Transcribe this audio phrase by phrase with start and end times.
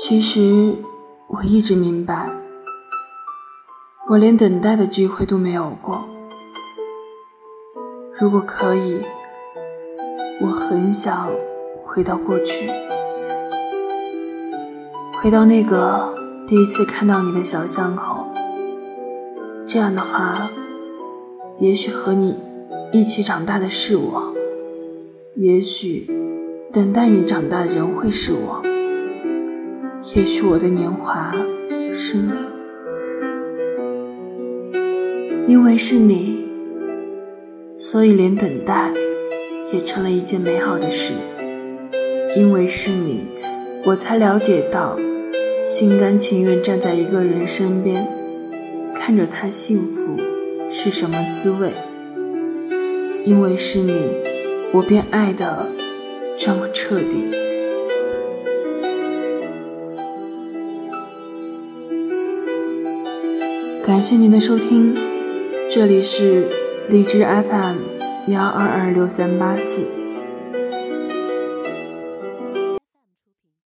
[0.00, 0.76] 其实
[1.26, 2.30] 我一直明白，
[4.08, 6.04] 我连等待的机会都没有过。
[8.16, 9.00] 如果可以，
[10.40, 11.28] 我很想
[11.82, 12.70] 回到过去，
[15.20, 16.14] 回到那个
[16.46, 18.28] 第一次看到你的小巷口。
[19.66, 20.48] 这样的话，
[21.58, 22.38] 也许和你
[22.92, 24.32] 一起长大的是我，
[25.34, 26.06] 也许
[26.72, 28.62] 等待你长大的人会是我。
[30.14, 31.34] 也许我的年华
[31.92, 32.32] 是你，
[35.46, 36.46] 因为是你，
[37.76, 38.90] 所以连等待
[39.72, 41.12] 也成了一件美好的事。
[42.36, 43.26] 因为是你，
[43.84, 44.98] 我才了解到
[45.62, 48.06] 心甘情愿站在一个人身边，
[48.94, 50.16] 看着他幸福
[50.70, 51.70] 是什么滋味。
[53.24, 53.92] 因为是你，
[54.72, 55.66] 我便爱得
[56.36, 57.47] 这么彻底。
[63.88, 64.94] 感谢您的收听，
[65.66, 66.46] 这里是
[66.90, 67.76] 荔枝 FM
[68.26, 69.97] 幺二二六三八四。